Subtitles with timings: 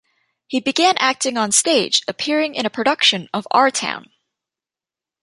[0.47, 4.09] He began acting on stage, appearing in a production of "Our Town".